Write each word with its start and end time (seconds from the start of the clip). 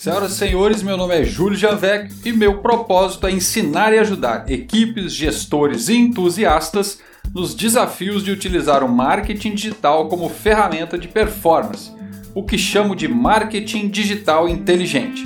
Senhoras 0.00 0.32
e 0.32 0.36
senhores, 0.36 0.82
meu 0.82 0.96
nome 0.96 1.14
é 1.14 1.24
Júlio 1.24 1.58
Janvec 1.58 2.10
e 2.24 2.32
meu 2.32 2.62
propósito 2.62 3.26
é 3.26 3.32
ensinar 3.32 3.92
e 3.92 3.98
ajudar 3.98 4.50
equipes, 4.50 5.12
gestores 5.12 5.90
e 5.90 5.94
entusiastas 5.94 7.00
nos 7.34 7.54
desafios 7.54 8.24
de 8.24 8.30
utilizar 8.30 8.82
o 8.82 8.88
marketing 8.88 9.54
digital 9.54 10.08
como 10.08 10.30
ferramenta 10.30 10.96
de 10.96 11.06
performance, 11.06 11.92
o 12.34 12.42
que 12.42 12.56
chamo 12.56 12.96
de 12.96 13.06
marketing 13.08 13.90
digital 13.90 14.48
inteligente. 14.48 15.22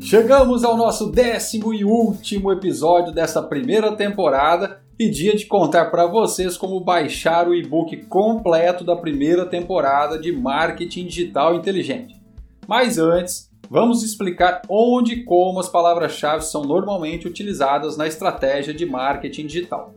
Chegamos 0.00 0.62
ao 0.62 0.76
nosso 0.76 1.10
décimo 1.10 1.74
e 1.74 1.84
último 1.84 2.52
episódio 2.52 3.12
dessa 3.12 3.42
primeira 3.42 3.90
temporada 3.96 4.80
e 5.00 5.10
dia 5.10 5.34
de 5.34 5.46
contar 5.46 5.86
para 5.86 6.06
vocês 6.06 6.56
como 6.56 6.78
baixar 6.78 7.48
o 7.48 7.54
e-book 7.56 7.96
completo 8.04 8.84
da 8.84 8.94
primeira 8.94 9.46
temporada 9.46 10.16
de 10.16 10.30
Marketing 10.30 11.06
Digital 11.06 11.56
Inteligente. 11.56 12.14
Mas 12.68 12.96
antes, 12.96 13.49
vamos 13.70 14.02
explicar 14.02 14.62
onde 14.68 15.12
e 15.12 15.24
como 15.24 15.60
as 15.60 15.68
palavras-chave 15.68 16.44
são 16.44 16.64
normalmente 16.64 17.28
utilizadas 17.28 17.96
na 17.96 18.08
estratégia 18.08 18.74
de 18.74 18.84
marketing 18.84 19.46
digital. 19.46 19.94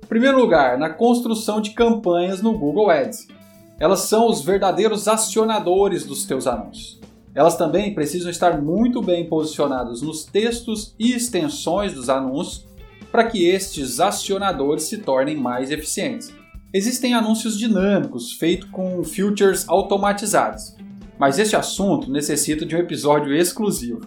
Em 0.00 0.06
primeiro 0.06 0.38
lugar, 0.38 0.78
na 0.78 0.90
construção 0.90 1.60
de 1.60 1.70
campanhas 1.70 2.40
no 2.40 2.56
Google 2.56 2.88
Ads. 2.88 3.26
Elas 3.80 4.00
são 4.00 4.28
os 4.28 4.42
verdadeiros 4.42 5.08
acionadores 5.08 6.04
dos 6.04 6.24
teus 6.24 6.46
anúncios. 6.46 7.00
Elas 7.34 7.56
também 7.56 7.94
precisam 7.94 8.30
estar 8.30 8.60
muito 8.60 9.00
bem 9.00 9.26
posicionadas 9.28 10.02
nos 10.02 10.24
textos 10.24 10.94
e 10.98 11.12
extensões 11.12 11.94
dos 11.94 12.08
anúncios 12.08 12.66
para 13.10 13.24
que 13.24 13.48
estes 13.48 13.98
acionadores 13.98 14.84
se 14.84 14.98
tornem 14.98 15.36
mais 15.36 15.70
eficientes. 15.70 16.32
Existem 16.72 17.14
anúncios 17.14 17.58
dinâmicos 17.58 18.32
feitos 18.32 18.68
com 18.70 19.02
filters 19.02 19.68
automatizados, 19.68 20.76
mas 21.20 21.38
este 21.38 21.54
assunto 21.54 22.10
necessita 22.10 22.64
de 22.64 22.74
um 22.74 22.78
episódio 22.78 23.36
exclusivo. 23.36 24.00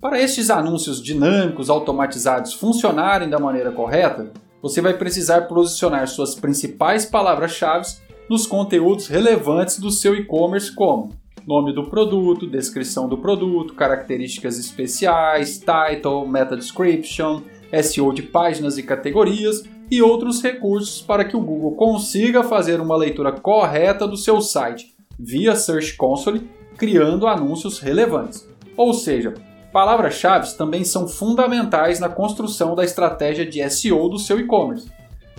Para 0.00 0.20
estes 0.20 0.50
anúncios 0.50 1.02
dinâmicos 1.02 1.68
automatizados 1.68 2.54
funcionarem 2.54 3.28
da 3.28 3.40
maneira 3.40 3.72
correta, 3.72 4.32
você 4.62 4.80
vai 4.80 4.94
precisar 4.94 5.48
posicionar 5.48 6.06
suas 6.06 6.36
principais 6.36 7.04
palavras-chave 7.04 7.96
nos 8.30 8.46
conteúdos 8.46 9.08
relevantes 9.08 9.80
do 9.80 9.90
seu 9.90 10.14
e-commerce, 10.14 10.72
como 10.72 11.08
nome 11.44 11.74
do 11.74 11.90
produto, 11.90 12.46
descrição 12.46 13.08
do 13.08 13.18
produto, 13.18 13.74
características 13.74 14.56
especiais, 14.56 15.58
title, 15.58 16.24
meta 16.28 16.56
description, 16.56 17.42
SEO 17.82 18.12
de 18.12 18.22
páginas 18.22 18.78
e 18.78 18.84
categorias 18.84 19.64
e 19.90 20.00
outros 20.00 20.40
recursos 20.40 21.02
para 21.02 21.24
que 21.24 21.36
o 21.36 21.40
Google 21.40 21.72
consiga 21.72 22.44
fazer 22.44 22.80
uma 22.80 22.96
leitura 22.96 23.32
correta 23.32 24.06
do 24.06 24.16
seu 24.16 24.40
site 24.40 24.93
via 25.18 25.54
Search 25.54 25.96
Console, 25.96 26.48
criando 26.76 27.26
anúncios 27.26 27.78
relevantes. 27.78 28.48
Ou 28.76 28.92
seja, 28.92 29.34
palavras-chave 29.72 30.52
também 30.54 30.84
são 30.84 31.06
fundamentais 31.06 32.00
na 32.00 32.08
construção 32.08 32.74
da 32.74 32.84
estratégia 32.84 33.46
de 33.46 33.68
SEO 33.70 34.08
do 34.08 34.18
seu 34.18 34.38
e-commerce. 34.38 34.90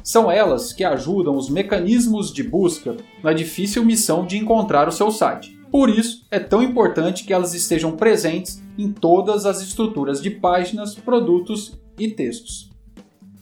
São 0.03 0.31
elas 0.31 0.71
que 0.71 0.83
ajudam 0.83 1.35
os 1.35 1.49
mecanismos 1.49 2.31
de 2.31 2.43
busca 2.43 2.95
na 3.23 3.33
difícil 3.33 3.83
missão 3.83 4.25
de 4.25 4.37
encontrar 4.37 4.87
o 4.87 4.91
seu 4.91 5.09
site. 5.09 5.57
Por 5.71 5.89
isso, 5.89 6.25
é 6.29 6.39
tão 6.39 6.61
importante 6.61 7.23
que 7.23 7.33
elas 7.33 7.53
estejam 7.53 7.97
presentes 7.97 8.61
em 8.77 8.91
todas 8.91 9.45
as 9.45 9.61
estruturas 9.61 10.21
de 10.21 10.29
páginas, 10.29 10.95
produtos 10.95 11.73
e 11.97 12.09
textos. 12.09 12.69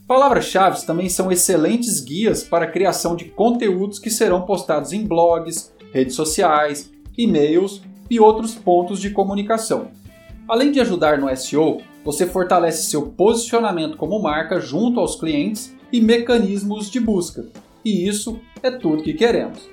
Palavras-chave 0.08 0.86
também 0.86 1.09
são 1.09 1.31
excelentes 1.31 2.00
guias 2.00 2.44
para 2.44 2.66
a 2.66 2.72
criação 2.72 3.16
de 3.16 3.25
conteúdos 3.25 4.00
que 4.00 4.09
serão 4.09 4.44
postados 4.44 4.94
em 4.94 5.06
blogs, 5.06 5.73
redes 5.94 6.16
sociais, 6.16 6.92
e-mails 7.18 7.82
e 8.10 8.20
outros 8.20 8.56
pontos 8.56 9.00
de 9.00 9.12
comunicação. 9.12 9.90
Além 10.48 10.72
de 10.72 10.82
ajudar 10.82 11.20
no 11.20 11.34
SEO, 11.38 11.82
você 12.04 12.26
fortalece 12.26 12.90
seu 12.90 13.04
posicionamento 13.04 13.96
como 13.96 14.22
marca 14.22 14.59
junto 14.59 15.00
aos 15.00 15.16
clientes 15.16 15.74
e 15.92 16.02
mecanismos 16.02 16.90
de 16.90 17.00
busca. 17.00 17.46
E 17.86 18.08
isso 18.08 18.40
é 18.62 18.72
tudo 18.72 19.03
que 19.03 19.14
queremos. 19.14 19.70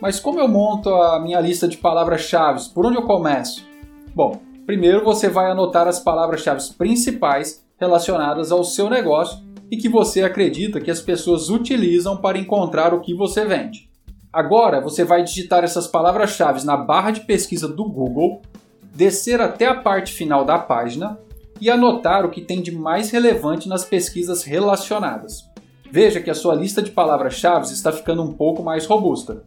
Mas 0.00 0.18
como 0.18 0.40
eu 0.40 0.48
monto 0.48 0.88
a 0.88 1.20
minha 1.20 1.40
lista 1.40 1.68
de 1.68 1.76
palavras-chave? 1.76 2.68
Por 2.74 2.86
onde 2.86 2.96
eu 2.96 3.02
começo? 3.02 3.66
Bom, 4.14 4.40
primeiro 4.66 5.04
você 5.04 5.28
vai 5.28 5.50
anotar 5.50 5.86
as 5.86 6.00
palavras-chave 6.00 6.62
principais 6.76 7.64
relacionadas 7.78 8.50
ao 8.50 8.64
seu 8.64 8.90
negócio 8.90 9.38
e 9.70 9.76
que 9.76 9.88
você 9.88 10.22
acredita 10.22 10.80
que 10.80 10.90
as 10.90 11.00
pessoas 11.00 11.48
utilizam 11.48 12.16
para 12.16 12.38
encontrar 12.38 12.92
o 12.92 13.00
que 13.00 13.14
você 13.14 13.44
vende. 13.44 13.89
Agora 14.32 14.80
você 14.80 15.04
vai 15.04 15.24
digitar 15.24 15.64
essas 15.64 15.88
palavras-chave 15.88 16.64
na 16.64 16.76
barra 16.76 17.10
de 17.10 17.22
pesquisa 17.22 17.66
do 17.66 17.84
Google, 17.84 18.40
descer 18.94 19.40
até 19.40 19.66
a 19.66 19.74
parte 19.74 20.12
final 20.12 20.44
da 20.44 20.56
página 20.56 21.18
e 21.60 21.68
anotar 21.68 22.24
o 22.24 22.30
que 22.30 22.40
tem 22.40 22.62
de 22.62 22.70
mais 22.70 23.10
relevante 23.10 23.68
nas 23.68 23.84
pesquisas 23.84 24.44
relacionadas. 24.44 25.44
Veja 25.90 26.20
que 26.20 26.30
a 26.30 26.34
sua 26.34 26.54
lista 26.54 26.80
de 26.80 26.92
palavras-chave 26.92 27.66
está 27.72 27.90
ficando 27.90 28.22
um 28.22 28.32
pouco 28.32 28.62
mais 28.62 28.86
robusta. 28.86 29.42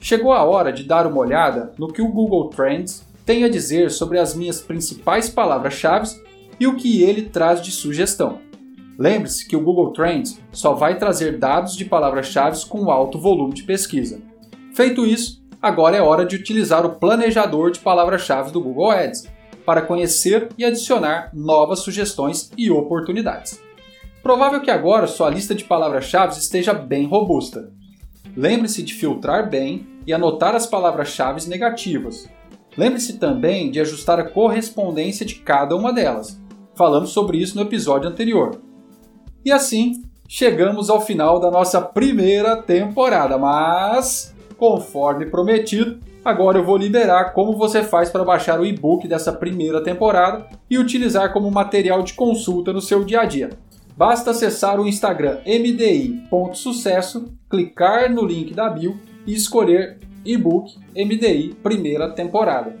Chegou 0.00 0.32
a 0.32 0.42
hora 0.42 0.72
de 0.72 0.82
dar 0.82 1.06
uma 1.06 1.18
olhada 1.18 1.72
no 1.78 1.92
que 1.92 2.02
o 2.02 2.08
Google 2.08 2.48
Trends 2.48 3.06
tem 3.24 3.44
a 3.44 3.48
dizer 3.48 3.92
sobre 3.92 4.18
as 4.18 4.34
minhas 4.34 4.60
principais 4.60 5.30
palavras-chave 5.30 6.20
e 6.58 6.66
o 6.66 6.74
que 6.74 7.00
ele 7.00 7.22
traz 7.22 7.62
de 7.62 7.70
sugestão. 7.70 8.40
Lembre-se 8.98 9.46
que 9.46 9.56
o 9.56 9.60
Google 9.60 9.92
Trends 9.92 10.40
só 10.50 10.72
vai 10.72 10.98
trazer 10.98 11.38
dados 11.38 11.76
de 11.76 11.84
palavras-chave 11.84 12.64
com 12.66 12.90
alto 12.90 13.18
volume 13.18 13.52
de 13.52 13.62
pesquisa. 13.62 14.20
Feito 14.74 15.04
isso, 15.04 15.44
agora 15.60 15.96
é 15.96 16.00
hora 16.02 16.24
de 16.24 16.36
utilizar 16.36 16.84
o 16.86 16.94
planejador 16.96 17.70
de 17.70 17.80
palavras-chave 17.80 18.52
do 18.52 18.60
Google 18.60 18.90
Ads 18.90 19.28
para 19.66 19.82
conhecer 19.82 20.48
e 20.56 20.64
adicionar 20.64 21.30
novas 21.34 21.80
sugestões 21.80 22.50
e 22.56 22.70
oportunidades. 22.70 23.60
Provável 24.22 24.60
que 24.60 24.70
agora 24.70 25.06
sua 25.06 25.28
lista 25.28 25.54
de 25.54 25.64
palavras-chave 25.64 26.38
esteja 26.38 26.72
bem 26.72 27.06
robusta. 27.06 27.70
Lembre-se 28.36 28.82
de 28.82 28.94
filtrar 28.94 29.48
bem 29.48 29.86
e 30.06 30.12
anotar 30.12 30.54
as 30.54 30.66
palavras-chave 30.66 31.48
negativas. 31.48 32.28
Lembre-se 32.76 33.18
também 33.18 33.70
de 33.70 33.80
ajustar 33.80 34.20
a 34.20 34.28
correspondência 34.28 35.24
de 35.24 35.36
cada 35.36 35.74
uma 35.74 35.92
delas. 35.92 36.40
Falamos 36.74 37.10
sobre 37.10 37.38
isso 37.38 37.56
no 37.56 37.62
episódio 37.62 38.08
anterior. 38.08 38.60
E 39.46 39.52
assim, 39.52 40.02
chegamos 40.28 40.90
ao 40.90 41.00
final 41.00 41.38
da 41.38 41.52
nossa 41.52 41.80
primeira 41.80 42.56
temporada, 42.56 43.38
mas, 43.38 44.34
conforme 44.58 45.26
prometido, 45.26 46.00
agora 46.24 46.58
eu 46.58 46.64
vou 46.64 46.76
liberar 46.76 47.32
como 47.32 47.56
você 47.56 47.84
faz 47.84 48.10
para 48.10 48.24
baixar 48.24 48.58
o 48.58 48.66
e-book 48.66 49.06
dessa 49.06 49.32
primeira 49.32 49.80
temporada 49.80 50.48
e 50.68 50.76
utilizar 50.76 51.32
como 51.32 51.48
material 51.48 52.02
de 52.02 52.14
consulta 52.14 52.72
no 52.72 52.80
seu 52.80 53.04
dia 53.04 53.20
a 53.20 53.24
dia. 53.24 53.50
Basta 53.96 54.32
acessar 54.32 54.80
o 54.80 54.88
Instagram 54.88 55.38
mdi.sucesso, 55.46 57.26
clicar 57.48 58.12
no 58.12 58.26
link 58.26 58.52
da 58.52 58.68
bio 58.68 58.98
e 59.24 59.32
escolher 59.32 60.00
e-book 60.24 60.74
MDI 60.92 61.54
primeira 61.62 62.10
temporada. 62.10 62.74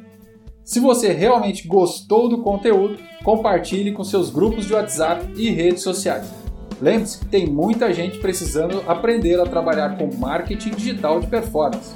Se 0.64 0.80
você 0.80 1.12
realmente 1.12 1.68
gostou 1.68 2.28
do 2.28 2.42
conteúdo, 2.42 2.98
compartilhe 3.22 3.92
com 3.92 4.02
seus 4.02 4.30
grupos 4.30 4.66
de 4.66 4.74
WhatsApp 4.74 5.32
e 5.36 5.48
redes 5.48 5.84
sociais. 5.84 6.45
Lembre-se 6.80 7.18
que 7.18 7.26
tem 7.26 7.46
muita 7.46 7.92
gente 7.92 8.18
precisando 8.18 8.82
aprender 8.86 9.40
a 9.40 9.46
trabalhar 9.46 9.96
com 9.96 10.14
marketing 10.16 10.70
digital 10.70 11.20
de 11.20 11.26
performance. 11.26 11.94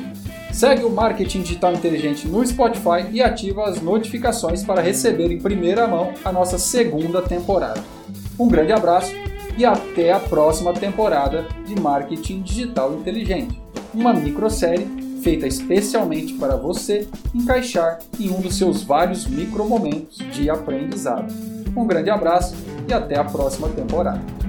Segue 0.53 0.85
o 0.85 0.91
Marketing 0.91 1.43
Digital 1.43 1.75
Inteligente 1.75 2.27
no 2.27 2.45
Spotify 2.45 3.07
e 3.13 3.23
ativa 3.23 3.69
as 3.69 3.81
notificações 3.81 4.65
para 4.65 4.83
receber 4.83 5.31
em 5.31 5.39
primeira 5.39 5.87
mão 5.87 6.13
a 6.25 6.33
nossa 6.33 6.59
segunda 6.59 7.23
temporada. 7.23 7.81
Um 8.39 8.49
grande 8.49 8.73
abraço 8.73 9.13
e 9.57 9.65
até 9.65 10.13
a 10.13 10.19
próxima 10.19 10.73
temporada 10.73 11.47
de 11.67 11.79
Marketing 11.81 12.43
Digital 12.43 12.95
Inteligente, 12.95 13.61
uma 13.95 14.13
microsérie 14.13 15.21
feita 15.23 15.47
especialmente 15.47 16.35
para 16.35 16.57
você 16.57 17.07
encaixar 17.35 17.99
em 18.19 18.31
um 18.31 18.41
dos 18.41 18.57
seus 18.57 18.83
vários 18.83 19.27
micromomentos 19.27 20.19
de 20.33 20.51
aprendizado. 20.51 21.33
Um 21.77 21.87
grande 21.87 22.11
abraço 22.11 22.55
e 22.89 22.93
até 22.93 23.19
a 23.19 23.25
próxima 23.25 23.69
temporada. 23.69 24.40